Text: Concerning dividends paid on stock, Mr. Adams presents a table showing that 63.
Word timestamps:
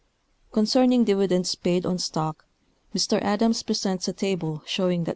Concerning 0.51 1.03
dividends 1.03 1.53
paid 1.53 1.85
on 1.85 1.99
stock, 1.99 2.45
Mr. 2.95 3.21
Adams 3.21 3.61
presents 3.61 4.07
a 4.07 4.13
table 4.13 4.63
showing 4.65 5.01
that 5.03 5.09
63. 5.09 5.09